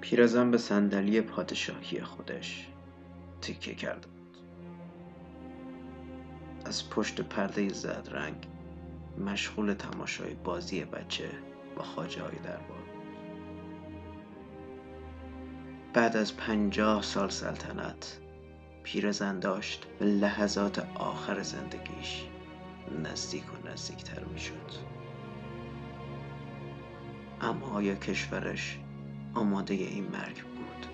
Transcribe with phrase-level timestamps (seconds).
[0.00, 2.66] پیرزن به صندلی پادشاهی خودش
[3.42, 4.36] تکه کرده بود.
[6.64, 8.46] از پشت پرده زد رنگ
[9.18, 11.30] مشغول تماشای بازی بچه
[11.76, 12.80] با خاجه های دربار
[15.94, 18.18] بعد از پنجاه سال سلطنت
[18.82, 22.24] پیرزن داشت به لحظات آخر زندگیش
[23.04, 24.90] نزدیک و نزدیکتر می شد
[27.40, 28.79] اما آیا کشورش
[29.34, 30.86] آماده این مرگ بود.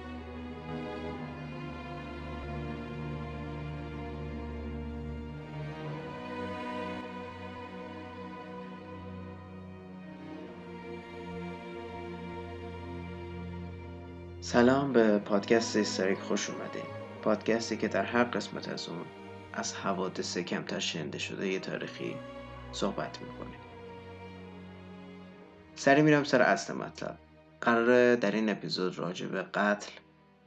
[14.40, 16.82] سلام به پادکست استاریک خوش اومده
[17.22, 19.04] پادکستی که در هر قسمت از اون
[19.52, 22.16] از حوادث کمتر شنده شده یه تاریخی
[22.72, 23.60] صحبت می‌کنیم.
[25.74, 27.18] سری میرم سر اصل مطلب.
[27.60, 29.92] قراره در این اپیزود راجع به قتل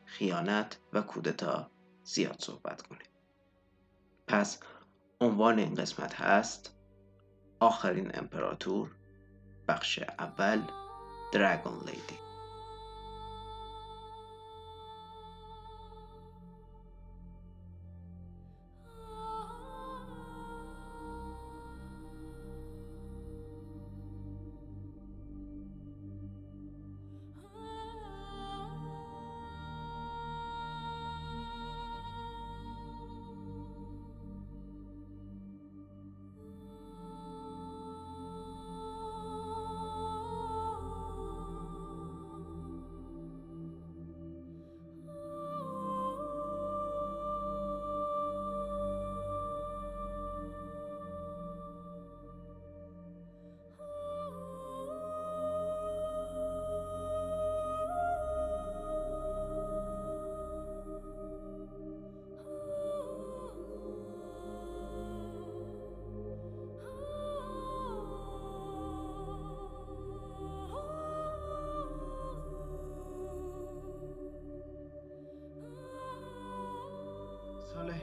[0.06, 1.72] خیانت و کودتا
[2.04, 3.08] زیاد صحبت کنیم.
[4.28, 4.60] پس
[5.22, 6.76] عنوان این قسمت هست
[7.60, 8.96] آخرین امپراتور
[9.68, 10.62] بخش اول
[11.32, 12.29] دراگون لیدی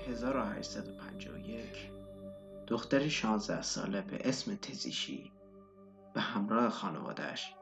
[0.06, 1.90] 1851
[2.66, 5.32] دختری 16 ساله به اسم تزیشی
[6.14, 7.54] به همراه خانوادش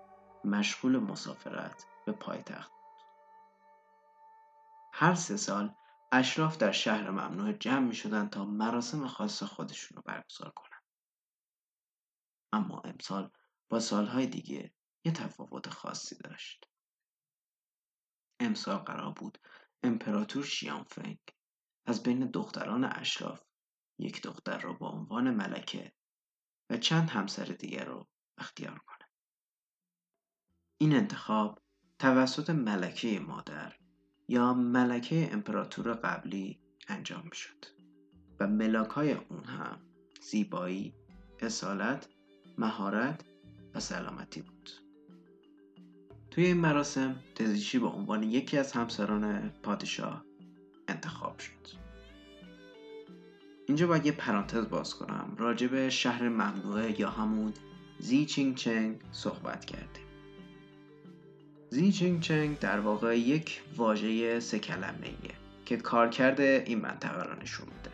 [0.44, 3.02] مشغول مسافرت به پایتخت بود.
[4.92, 5.74] هر سه سال
[6.12, 10.80] اشراف در شهر ممنوع جمع می شدن تا مراسم خاص خودشون رو برگزار کنن.
[12.52, 13.30] اما امسال
[13.68, 14.74] با سالهای دیگه
[15.04, 16.64] یه تفاوت خاصی داشت.
[18.40, 19.38] امسال قرار بود
[19.82, 21.18] امپراتور شیانفنگ
[21.86, 23.40] از بین دختران اشراف
[23.98, 25.92] یک دختر را با عنوان ملکه
[26.70, 28.08] و چند همسر دیگر رو
[28.38, 29.08] اختیار کنه.
[30.78, 31.62] این انتخاب
[31.98, 33.76] توسط ملکه مادر
[34.28, 37.64] یا ملکه امپراتور قبلی انجام شد
[38.40, 39.80] و ملاک های اون هم
[40.22, 40.94] زیبایی،
[41.40, 42.08] اصالت،
[42.58, 43.24] مهارت
[43.74, 44.70] و سلامتی بود.
[46.30, 50.24] توی این مراسم تزیشی به عنوان یکی از همسران پادشاه
[50.88, 51.74] انتخاب شد.
[53.66, 55.34] اینجا باید یه پرانتز باز کنم.
[55.38, 57.52] راجع به شهر ممنوعه یا همون
[57.98, 60.04] زی چینگ چنگ صحبت کردیم.
[61.70, 65.34] زی چینگ چنگ در واقع یک واژه سه کلمه ایه
[65.64, 67.90] که کارکرد این منطقه را نشون میده.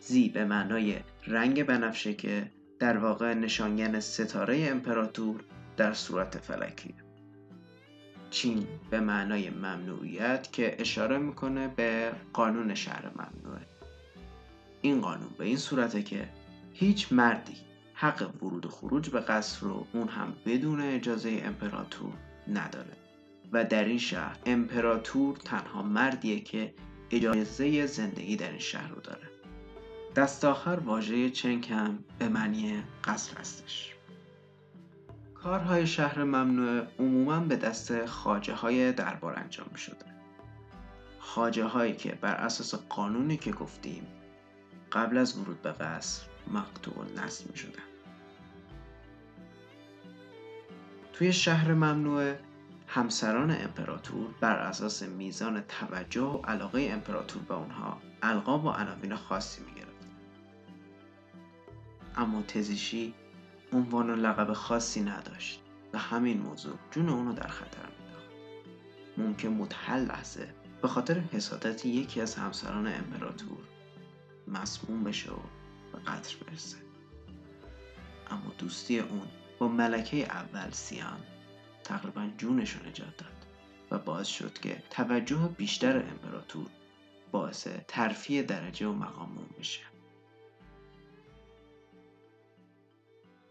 [0.00, 5.44] زی به معنای رنگ بنفشه که در واقع نشانگر ستاره امپراتور
[5.76, 7.01] در صورت فلکیه
[8.32, 13.66] چین به معنای ممنوعیت که اشاره می‌کنه به قانون شهر ممنوعه.
[14.82, 16.28] این قانون به این صورته که
[16.72, 17.56] هیچ مردی
[17.94, 22.12] حق ورود و خروج به قصر رو اون هم بدون اجازه امپراتور
[22.48, 22.96] نداره.
[23.52, 26.74] و در این شهر امپراتور تنها مردیه که
[27.10, 29.28] اجازه زندگی در این شهر رو داره.
[30.16, 33.91] دست آخر واژه چنگ هم به معنی قصر هستش.
[35.42, 40.04] کارهای شهر ممنوع عموما به دست خاجه های دربار انجام می شده.
[41.18, 44.06] خاجه هایی که بر اساس قانونی که گفتیم
[44.92, 47.82] قبل از ورود به قصر مقتول نصب می شدن.
[51.12, 52.34] توی شهر ممنوع
[52.86, 59.62] همسران امپراتور بر اساس میزان توجه و علاقه امپراتور به اونها القاب و عناوین خاصی
[59.62, 60.06] می گرفت.
[62.16, 63.14] اما تزیشی
[63.72, 65.60] عنوان و لقب خاصی نداشت
[65.92, 68.30] و همین موضوع جون اونو در خطر مینداخت
[69.16, 73.58] ممکن بود هر لحظه به خاطر حسادت یکی از همسران امپراتور
[74.48, 75.36] مسموم بشه و
[75.92, 76.76] به قتل برسه.
[78.30, 79.28] اما دوستی اون
[79.58, 81.20] با ملکه اول سیان
[81.84, 83.46] تقریبا جونش رو نجات داد
[83.90, 86.66] و باعث شد که توجه بیشتر امپراتور
[87.32, 89.91] باعث ترفیع درجه و مقام اون بشه.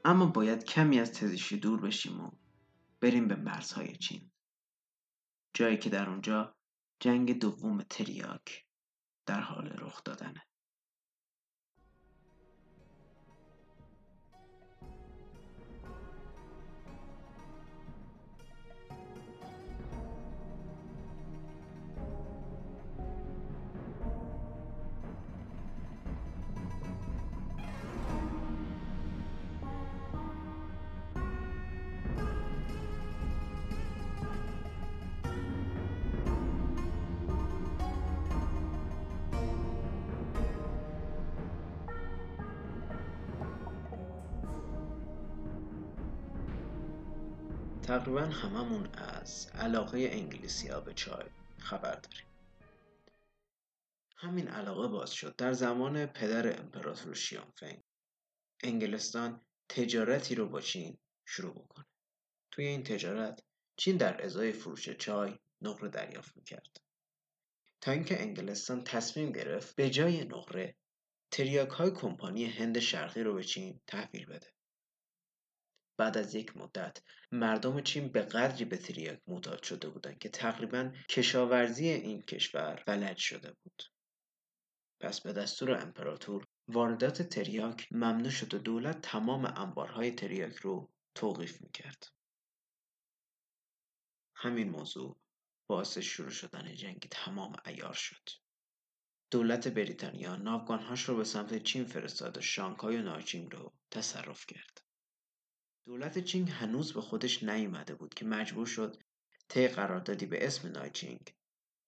[0.06, 2.32] اما باید کمی از تزیشی دور بشیم و
[3.02, 4.32] بریم به مرزهای چین.
[5.54, 6.56] جایی که در اونجا
[7.00, 8.66] جنگ دوم تریاک
[9.26, 10.48] در حال رخ دادنه.
[47.92, 51.26] تقریبا هممون از علاقه انگلیسی ها به چای
[51.60, 52.26] خبر داریم.
[54.18, 55.36] همین علاقه باز شد.
[55.36, 57.82] در زمان پدر امپراتور شیانفنگ
[58.64, 61.86] انگلستان تجارتی رو با چین شروع بکنه.
[62.52, 63.44] توی این تجارت
[63.78, 66.78] چین در ازای فروش چای نقره دریافت می‌کرد.
[67.82, 70.76] تا اینکه انگلستان تصمیم گرفت به جای نقره
[71.32, 74.48] تریاک های کمپانی هند شرقی رو به چین تحویل بده.
[76.02, 77.02] بعد از یک مدت
[77.32, 83.18] مردم چین به قدری به تریاک معتاد شده بودند که تقریبا کشاورزی این کشور فلج
[83.18, 83.84] شده بود.
[85.00, 91.62] پس به دستور امپراتور واردات تریاک ممنوع شد و دولت تمام انبارهای تریاک رو توقیف
[91.62, 92.08] می‌کرد.
[94.36, 95.20] همین موضوع
[95.68, 98.30] باعث شروع شدن جنگ تمام ایار شد.
[99.32, 104.81] دولت بریتانیا ناوگانهاش رو به سمت چین فرستاد و شانگهای و ناچینگ رو تصرف کرد.
[105.86, 108.98] دولت چینگ هنوز به خودش نیومده بود که مجبور شد
[109.50, 111.36] طی قراردادی به اسم نایچینگ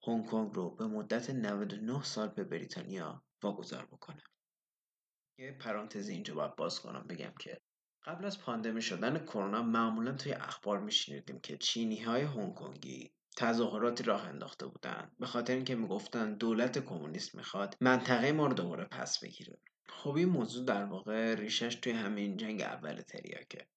[0.08, 4.24] هنگ کنگ رو به مدت 99 سال به بریتانیا واگذار بکنه.
[5.38, 7.62] یه پرانتز اینجا باید باز کنم بگم که
[8.06, 14.04] قبل از پاندمی شدن کرونا معمولا توی اخبار میشنیدیم که چینی های هنگ کنگی تظاهراتی
[14.04, 15.12] راه انداخته بودن.
[15.20, 19.60] به خاطر اینکه می‌گفتن دولت کمونیست می‌خواد منطقه ما رو دوباره پس بگیره.
[19.88, 23.68] خب این موضوع در واقع ریشش توی همین جنگ اول تریاکه.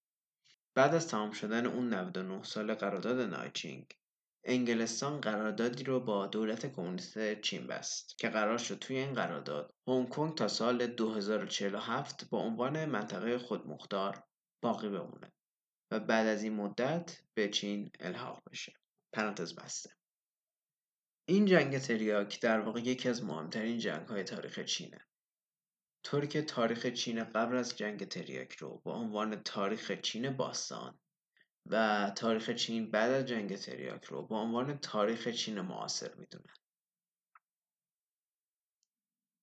[0.77, 3.87] بعد از تمام شدن اون 99 سال قرارداد نایچینگ
[4.45, 10.09] انگلستان قراردادی رو با دولت کمونیست چین بست که قرار شد توی این قرارداد هنگ
[10.09, 14.25] کنگ تا سال 2047 با عنوان منطقه خودمختار
[14.63, 15.33] باقی بمونه
[15.91, 18.73] و بعد از این مدت به چین الحاق بشه.
[19.13, 19.91] پرانتز بسته.
[21.29, 25.07] این جنگ تریاک در واقع یکی از مهمترین جنگ های تاریخ چینه.
[26.07, 30.99] طوری تاریخ چین قبل از جنگ تریاک رو با عنوان تاریخ چین باستان
[31.67, 36.55] و تاریخ چین بعد از جنگ تریاک رو با عنوان تاریخ چین معاصر می‌دونن.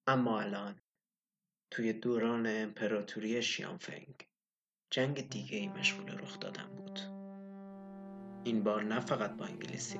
[0.07, 0.81] اما الان
[1.71, 4.27] توی دوران امپراتوری شیانفنگ
[4.89, 6.99] جنگ دیگه ای مشغول رخ دادن بود.
[8.45, 9.99] این بار نه فقط با انگلیسی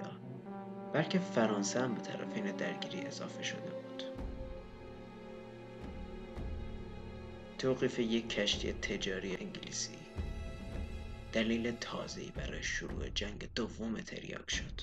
[0.93, 3.82] بلکه فرانسه هم به طرف این درگیری اضافه شده بود.
[7.63, 9.91] توقیف یک کشتی تجاری انگلیسی.
[11.34, 14.82] دلیل تازه‌ای برای شروع جنگ دوم تریاک شد.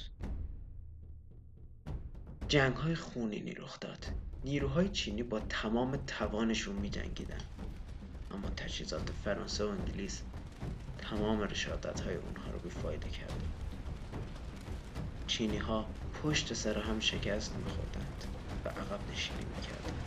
[2.49, 4.07] جنگ های خونینی رخ داد.
[4.45, 7.41] نیروهای چینی با تمام توانشون می جنگیدن.
[8.31, 10.23] اما تجهیزات فرانسه و انگلیس
[10.99, 13.43] تمام رشادت های اونها رو بیفایده کرد.
[15.27, 15.87] چینی ها
[16.23, 18.25] پشت سر هم شکست میخوردند
[18.65, 20.00] و عقب نشینی می‌کردند.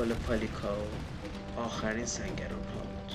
[0.00, 0.88] پل پالیکاو
[1.56, 3.12] آخرین سنگران ها بود.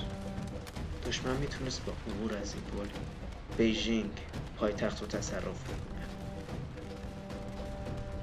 [1.06, 2.88] دشمن می‌تونست با عبور از این پل
[3.56, 4.20] بیژینگ
[4.56, 6.06] پایتخت رو تصرف بکنه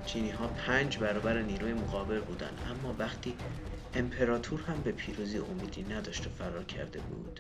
[0.06, 3.38] چینی ها پنج برابر نیروی مقابل بودن اما وقتی
[3.94, 7.40] امپراتور هم به پیروزی امیدی نداشت و فرار کرده بود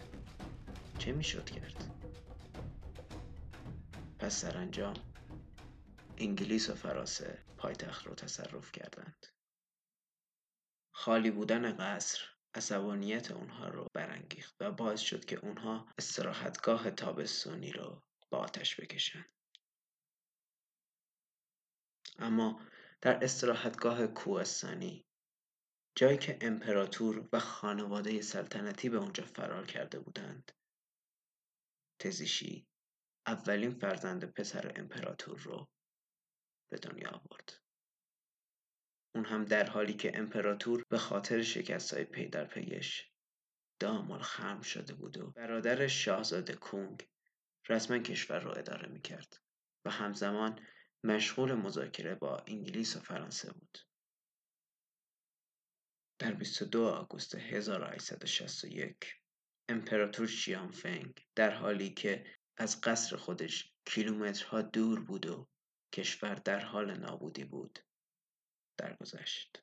[0.97, 1.83] چه می‌شد کرد؟
[4.19, 4.95] پس سرانجام
[6.17, 9.32] انگلیس و فرانسه پایتخت رو تصرف کردند.
[11.03, 12.19] خالی بودن قصر
[12.55, 19.25] عصبانیت اونها رو برانگیخت و باعث شد که اونها استراحتگاه تابستونی رو با آتش بکشن.
[22.19, 22.61] اما
[23.01, 25.05] در استراحتگاه کوهستانی
[25.95, 30.51] جایی که امپراتور و خانواده سلطنتی به اونجا فرار کرده بودند
[31.99, 32.67] تزیشی
[33.27, 35.67] اولین فرزند پسر امپراتور رو
[36.71, 37.62] به دنیا آورد.
[39.15, 43.09] اون هم در حالی که امپراتور به خاطر شکست های پی در پیش
[43.79, 47.07] دامال خرم شده بود و برادر شاهزاده کونگ
[47.69, 49.41] رسما کشور را اداره می‌کرد
[49.85, 50.59] و همزمان
[51.03, 53.77] مشغول مذاکره با انگلیس و فرانسه بود.
[56.19, 59.15] در 22 آگوست 1861
[59.69, 62.25] امپراتور شیانفنگ در حالی که
[62.57, 65.49] از قصر خودش کیلومترها دور بود و
[65.93, 67.79] کشور در حال نابودی بود
[68.77, 69.62] درگذشت.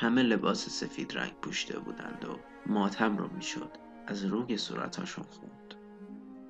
[0.00, 3.70] همه لباس سفید رنگ پوشیده بودند و ماتم رو می‌شد.
[4.06, 5.74] از روی صورتاشون خوند.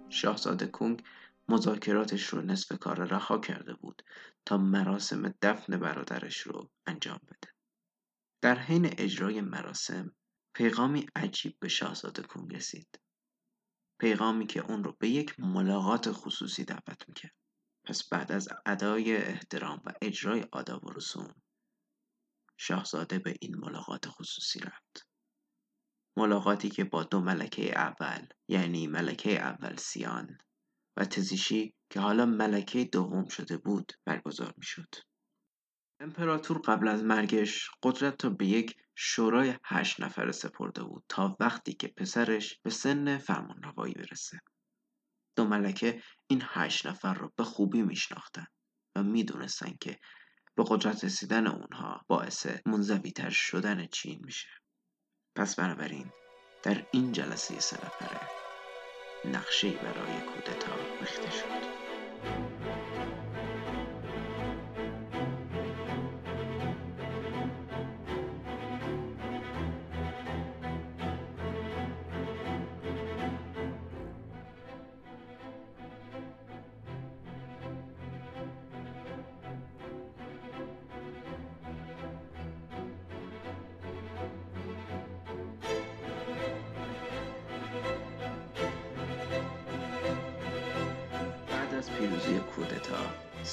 [0.08, 1.02] شاهزاده کونگ
[1.48, 4.02] مذاکراتش رو نصف کار رها کرده بود
[4.44, 7.52] تا مراسم دفن برادرش رو انجام بده.
[8.40, 10.12] در حین اجرای مراسم
[10.54, 13.00] پیغامی عجیب به شاهزاده کونگ رسید.
[14.00, 17.34] پیغامی که اون رو به یک ملاقات خصوصی دعوت می‌کرد.
[17.84, 21.34] پس بعد از ادای احترام و اجرای آداب و رسوم
[22.60, 25.08] شاهزاده به این ملاقات خصوصی رفت
[26.16, 30.38] ملاقاتی که با دو ملکه اول یعنی ملکه اول سیان
[30.96, 34.94] و تزیشی که حالا ملکه دوم شده بود برگزار می شد.
[36.00, 41.72] امپراتور قبل از مرگش قدرت را به یک شورای هشت نفره سپرده بود تا وقتی
[41.72, 44.40] که پسرش به سن فرمانروایی برسه.
[45.36, 48.52] دو ملکه این هشت نفر را به خوبی میشناختند
[48.96, 49.98] و می‌دونستند که
[50.58, 54.48] به قدرت رسیدن اونها باعث منزویتر شدن چین میشه.
[55.36, 56.12] پس بنابراین
[56.62, 57.76] در این جلسه سه
[59.24, 62.57] نقشه برای کودتا ریخته شد.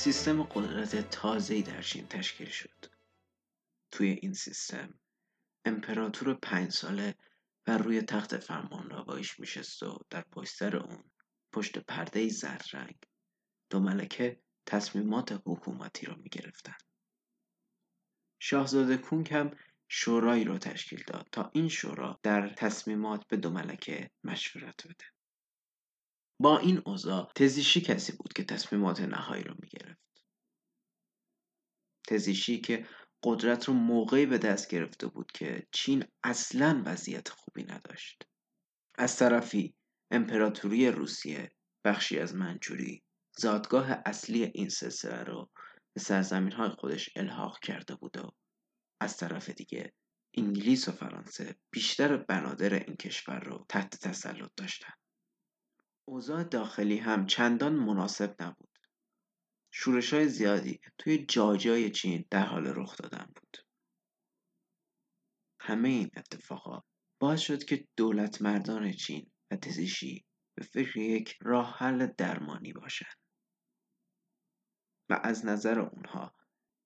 [0.05, 2.85] سیستم قدرت تازه‌ای در چین تشکیل شد.
[3.91, 4.99] توی این سیستم
[5.65, 7.15] امپراتور پنج ساله
[7.65, 11.03] بر روی تخت فرمان روایش میشست و در پشتر اون
[11.51, 12.95] پشت پرده زرد رنگ
[13.69, 16.77] دو ملکه تصمیمات حکومتی را می گرفتن.
[18.39, 19.57] شاهزاده کونگ هم
[19.87, 25.05] شورایی را تشکیل داد تا این شورا در تصمیمات به دو ملکه مشورت بده.
[26.39, 29.94] با این اوضاع تزیشی کسی بود که تصمیمات نهایی رو می‌گرفت
[32.07, 32.87] تزیشی که
[33.23, 38.23] قدرت رو موقعی به دست گرفته بود که چین اصلا وضعیت خوبی نداشت
[38.97, 39.75] از طرفی
[40.11, 41.51] امپراتوری روسیه
[41.85, 43.03] بخشی از منچوری
[43.37, 45.49] زادگاه اصلی این سلسله رو
[45.93, 48.31] به سرزمین های خودش الحاق کرده بود و
[48.99, 49.93] از طرف دیگه
[50.37, 54.97] انگلیس و فرانسه بیشتر بنادر این کشور رو تحت تسلط داشتند.
[56.07, 58.64] اوضاع داخلی هم چندان مناسب نبود.
[59.83, 63.57] های زیادی توی جاجای چین در حال رخ دادن بود.
[65.59, 66.83] همه این اتفاقات
[67.19, 73.15] باعث شد که دولت مردان چین و تزیشی به فکر یک راه حل درمانی باشند.
[75.09, 76.35] و از نظر اونها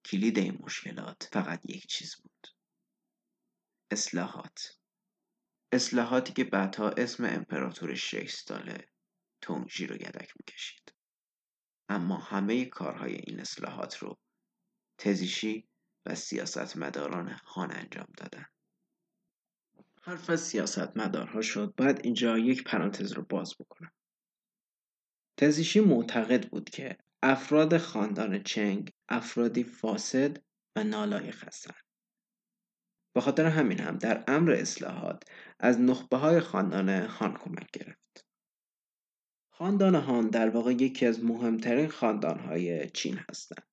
[0.05, 2.47] کلید این مشکلات فقط یک چیز بود.
[3.91, 4.79] اصلاحات
[5.71, 8.87] اصلاحاتی که بعدها اسم امپراتور شش ساله
[9.41, 10.78] تونجی رو یدک می‌کشید
[11.89, 14.17] اما همه کارهای این اصلاحات رو
[14.97, 15.67] تزیشی
[16.05, 18.45] و سیاستمداران خان انجام دادن.
[20.03, 21.73] حرف از سیاستمدارها شد.
[21.77, 23.91] باید اینجا یک پرانتز رو باز بکنم.
[25.37, 30.37] تزیشی معتقد بود که افراد خاندان چنگ افرادی فاسد
[30.75, 31.83] و نالایق هستند.
[33.15, 35.23] به خاطر همین هم در امر اصلاحات
[35.59, 38.28] از نخبه های خاندان خان کمک گرفت.
[39.61, 43.67] خاندان هان در واقع یکی از مهمترین خاندانهای چین هستند.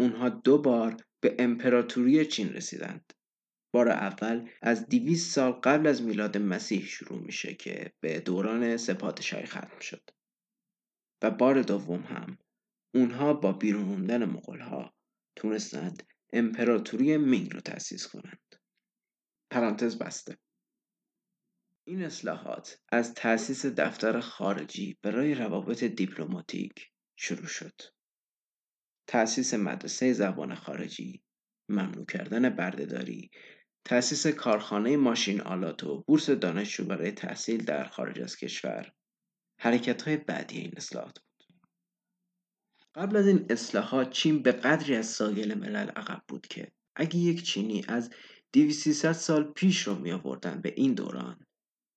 [0.00, 3.12] اونها دو بار به امپراتوری چین رسیدند.
[3.74, 9.46] بار اول از 200 سال قبل از میلاد مسیح شروع میشه که به دوران سپادشاهی
[9.46, 10.10] ختم شد
[11.22, 12.38] و بار دوم هم
[12.94, 14.94] اونها با بیرون موندن مغولها
[15.36, 18.56] تونستند امپراتوری مینگ رو تأسیس کنند
[19.50, 20.38] پرانتز بسته
[21.84, 27.80] این اصلاحات از تأسیس دفتر خارجی برای روابط دیپلماتیک شروع شد.
[29.06, 31.22] تأسیس مدرسه زبان خارجی
[31.68, 33.30] ممنوع کردن بردهداری
[33.84, 38.92] تأسیس کارخانه ماشین آلات و بورس دانشجو برای تحصیل در خارج از کشور
[39.60, 41.58] حرکت های بعدی این اصلاحات بود.
[42.94, 47.42] قبل از این اصلاحات چین به قدری از ساگل ملل عقب بود که اگه یک
[47.42, 48.10] چینی از
[48.52, 51.46] 2300 سال پیش رو می آوردن به این دوران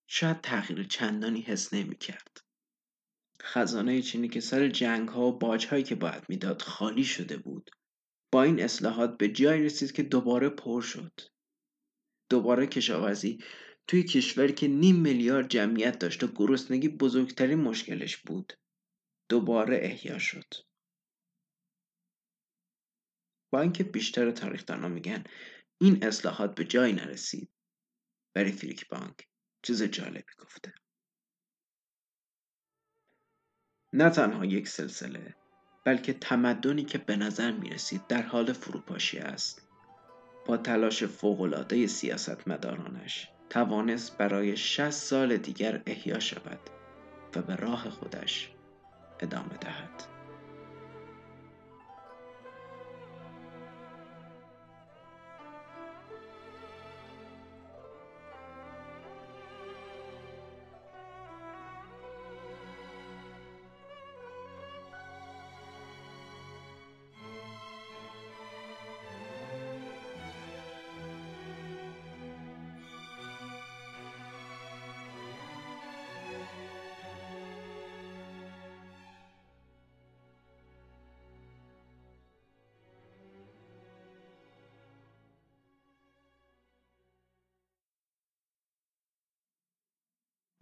[0.07, 2.37] شاید تغییر چندانی حس نمی کرد.
[3.41, 7.71] خزانه چینی که سر جنگ ها و باج هایی که باید می‌داد خالی شده بود.
[8.31, 11.21] با این اصلاحات به جایی رسید که دوباره پر شد.
[12.29, 13.43] دوباره کشاورزی
[13.87, 18.53] توی کشوری که نیم میلیارد جمعیت داشت و گرسنگی بزرگترین مشکلش بود
[19.29, 20.53] دوباره احیا شد.
[23.53, 25.23] با اینکه بیشتر تاریخدانا میگن
[25.81, 27.49] این اصلاحات به جایی نرسید.
[28.35, 29.27] برای فریک بانک.
[29.65, 30.73] چیز جالبی گفته.
[33.93, 35.35] نه تنها یک سلسله
[35.85, 39.67] بلکه تمدنی که به نظر می رسید در حال فروپاشی است.
[40.45, 46.59] با تلاش فوقالعاده سیاستمدارانش توانست برای 60 سال دیگر احیا شود
[47.35, 48.51] و به راه خودش
[49.19, 50.14] ادامه دهد.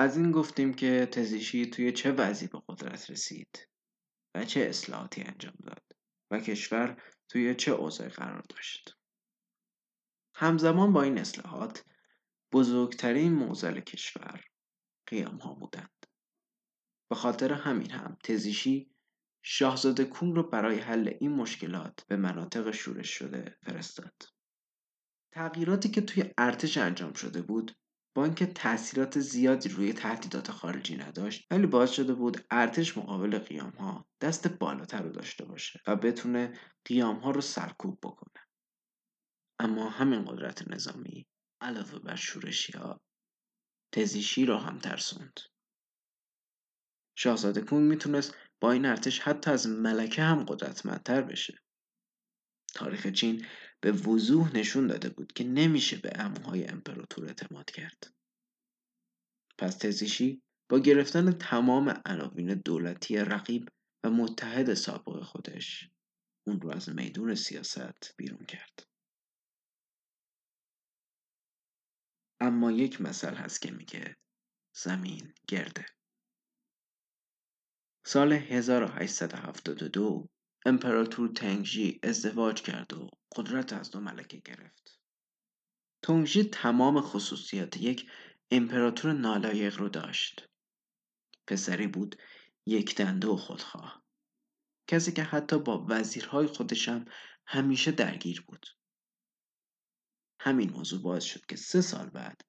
[0.04, 3.70] از این گفتیم که تزیشی توی چه وضعی به قدرت رسید
[4.36, 5.84] و چه اصلاحاتی انجام داد
[6.32, 8.98] و کشور توی چه اوضاعی قرار داشت.
[10.36, 11.86] همزمان با این اصلاحات
[12.52, 14.44] بزرگترین موزل کشور
[15.08, 16.06] قیام ها بودند.
[17.10, 18.92] به خاطر همین هم تزیشی
[19.42, 24.24] شاهزاده کون رو برای حل این مشکلات به مناطق شورش شده فرستاد.
[25.32, 27.76] تغییراتی که توی ارتش انجام شده بود
[28.16, 33.72] با اینکه تاثیرات زیادی روی تهدیدات خارجی نداشت ولی باعث شده بود ارتش مقابل قیام
[33.72, 38.44] ها دست بالاتر رو داشته باشه و بتونه قیام ها رو سرکوب بکنه.
[39.60, 41.28] اما همین قدرت نظامی
[41.62, 43.02] علاوه بر شورشی ها
[43.92, 45.40] تزیشی رو هم ترسوند.
[47.18, 51.63] شاهزاده کونگ می‌تونست با این ارتش حتی از ملکه هم قدرتمندتر بشه.
[52.74, 53.46] تاریخ چین
[53.82, 58.14] به وضوح نشون داده بود که نمیشه به اموهای امپراتور اعتماد کرد.
[59.58, 63.70] پس تزیشی با گرفتن تمام عناوین دولتی رقیب
[64.04, 65.90] و متحد سابق خودش
[66.48, 68.88] اون رو از میدون سیاست بیرون کرد.
[72.40, 74.18] اما یک مثل هست که میگه
[74.76, 75.86] زمین گرده.
[78.06, 80.30] سال 1872
[80.66, 85.00] امپراتور تنگژی ازدواج کرد و قدرت از دو ملکه گرفت.
[86.02, 88.12] تونگژی تمام خصوصیات یک
[88.52, 90.50] امپراتور نالایق رو داشت.
[91.48, 92.16] پسری بود
[92.66, 94.04] یک دنده و خودخواه.
[94.88, 97.06] کسی که حتی با وزیرهای خودشم
[97.48, 98.66] همیشه درگیر بود.
[100.40, 102.42] همین موضوع باعث شد که سه سال بعد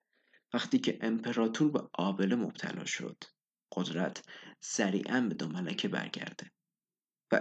[0.55, 3.25] وقتی که امپراتور به آبله مبتلا شد
[3.73, 4.25] قدرت
[4.61, 6.51] سریعا به دو ملکه برگرده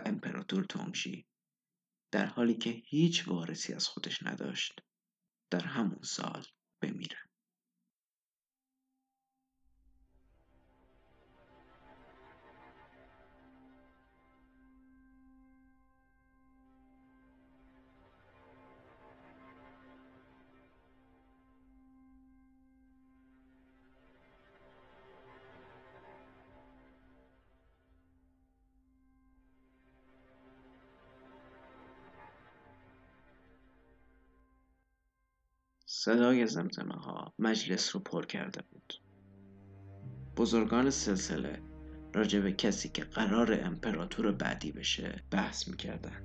[0.05, 1.25] امپراتور تونگژی
[2.11, 4.79] در حالی که هیچ وارثی از خودش نداشت
[5.51, 6.45] در همون سال
[6.81, 7.17] بمیره
[35.95, 38.93] صدای زمزمه ها مجلس رو پر کرده بود.
[40.37, 41.61] بزرگان سلسله
[42.13, 46.23] راجع به کسی که قرار امپراتور بعدی بشه بحث می‌کردن.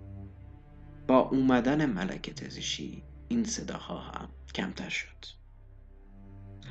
[1.08, 5.24] با اومدن ملکه تزیشی این صداها هم کمتر شد.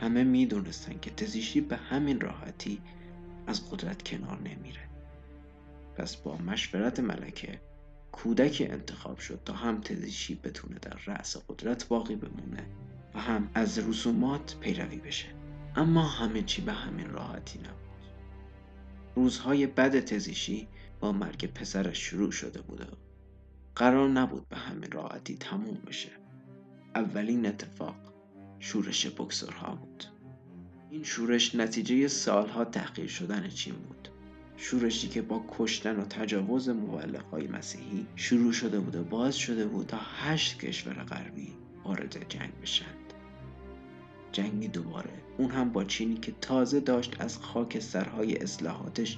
[0.02, 2.82] همه می‌دونستن که تزیشی به همین راحتی
[3.48, 4.90] از قدرت کنار نمیره.
[5.96, 7.62] پس با مشورت ملکه
[8.12, 12.87] کودکی انتخاب شد تا هم تزیشی بتونه در رأس قدرت باقی بمونه
[13.20, 15.28] هم از رسومات پیروی بشه.
[15.76, 17.78] اما همه چی به همین راحتی نبود.
[19.16, 20.68] روزهای بد تزیشی
[21.00, 22.98] با مرگ پسرش شروع شده بود
[23.76, 26.10] قرار نبود به همین راحتی تموم بشه.
[26.96, 27.96] اولین اتفاق
[28.60, 30.04] شورش بکسورها بود.
[30.90, 34.10] این شورش نتیجه سالها تحقیر شدن چین بود.
[34.58, 36.70] شورشی که با کشتن و تجاوز
[37.32, 41.54] های مسیحی شروع شده بود و باز شده بود تا هشت کشور غربی
[41.86, 42.97] وارد جنگ بشند
[44.38, 45.10] جنگی دوباره.
[45.38, 49.18] اون هم با چینی که تازه داشت از خاک سرهای اصلاحاتش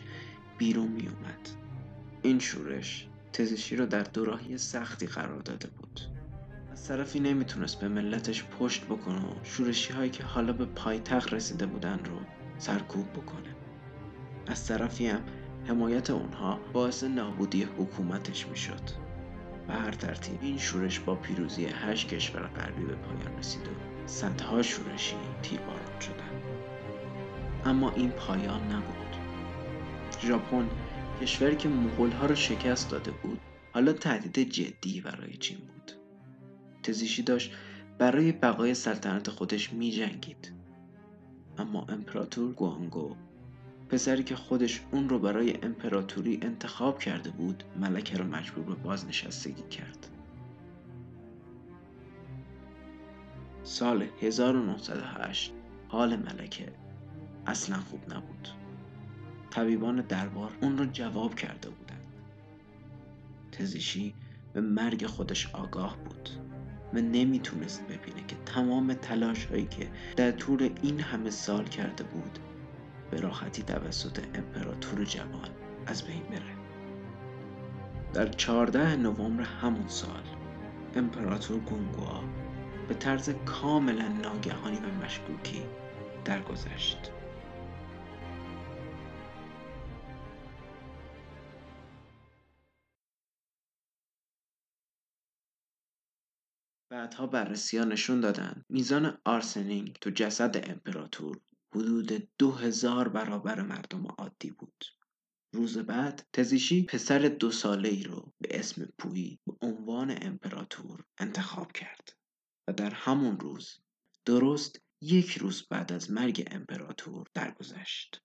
[0.58, 1.49] بیرون می اومد
[2.21, 6.01] این شورش تزشی رو در دوراهی سختی قرار داده بود.
[6.71, 11.65] از طرفی نمی‌تونست به ملتش پشت بکنه و شورشی هایی که حالا به پایتخت رسیده
[11.65, 12.19] بودن رو
[12.58, 13.55] سرکوب بکنه.
[14.47, 15.21] از طرفی هم
[15.67, 19.10] حمایت اونها باعث نابودی حکومتش می‌شد.
[19.67, 24.62] به هر ترتیب این شورش با پیروزی هشت کشور غربی به پایان رسید و صدها
[24.62, 26.41] شورشی تیرباران شدند.
[27.65, 29.15] اما این پایان نبود.
[30.22, 30.69] ژاپن
[31.22, 33.39] کشوری که مغول ها را شکست داده بود
[33.74, 35.91] حالا تهدید جدی برای چین بود.
[36.84, 37.52] تزیشی داشت
[37.98, 40.54] برای بقای سلطنت خودش می جنگید
[41.58, 43.15] اما امپراتور گوانگو
[43.89, 49.63] پسری که خودش اون رو برای امپراتوری انتخاب کرده بود ملکه رو مجبور به بازنشستگی
[49.63, 50.18] کرد.
[53.69, 55.53] سال 1908
[55.88, 56.73] حال ملکه
[57.47, 58.47] اصلا خوب نبود.
[59.49, 62.01] طبیبان دربار اون رو جواب کرده بودند.
[63.51, 64.13] تزیشی
[64.53, 66.29] به مرگ خودش آگاه بود
[66.93, 72.39] و نمی‌تونست ببینه که تمام تلاش هایی که در طول این همه سال کرده بود
[73.12, 75.49] به راحتی توسط امپراتور جوان
[75.86, 76.55] از بین بره.
[78.13, 80.23] در 14 نوامبر همون سال
[80.95, 82.23] امپراتور گونگوا
[82.89, 85.63] به طرز کاملا ناگهانی و مشکوکی
[86.25, 86.97] درگذشت.
[96.91, 98.63] بعدها بررسی ها نشون دادن.
[98.69, 101.39] میزان آرسنینگ تو جسد امپراتور
[101.75, 104.86] حدود دو هزار برابر مردم عادی بود.
[105.54, 111.71] روز بعد تزیشی پسر دو ساله ای رو به اسم پویی به عنوان امپراتور انتخاب
[111.71, 112.18] کرد.
[112.71, 113.79] در همون روز
[114.25, 118.21] درست یک روز بعد از مرگ امپراتور درگذشت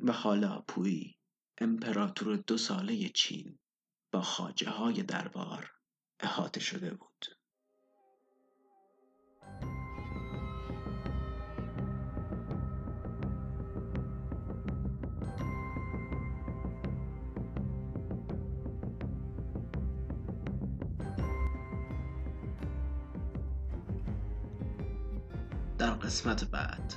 [0.00, 1.18] و حالا پویی
[1.58, 3.58] امپراتور دو ساله چین
[4.12, 5.70] با خاجه های دربار
[6.20, 7.26] احاطه شده بود.
[26.06, 26.94] قسمت بعد.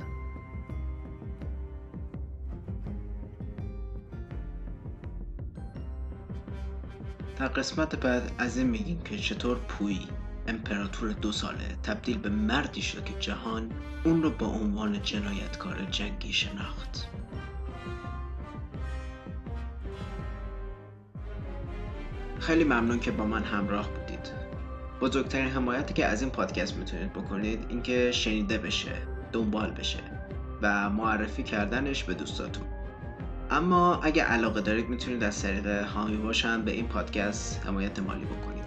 [7.37, 9.99] در قسمت بعد از این میگیم که چطور پوی
[10.47, 13.71] امپراتور دو ساله تبدیل به مردی شد که جهان
[14.03, 17.07] اون رو با عنوان جنایتکار جنگی شناخت.
[22.39, 24.08] خیلی ممنون که با من همراه بودید.
[25.01, 28.91] بزرگترین حمایتی که از این پادکست می‌تونید بکنید اینکه شنیده بشه
[29.31, 29.99] دنبال بشه
[30.61, 32.65] و معرفی کردنش به دوستاتون.
[33.51, 38.59] اما اگه علاقه دارید می‌تونید از طریق هامی باشن به این پادکست حمایت مالی بکنید.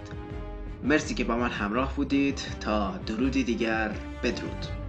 [0.83, 2.41] مرسی که با من همراه بودید.
[2.61, 3.91] تا درودی دیگر
[4.23, 4.82] بدرود.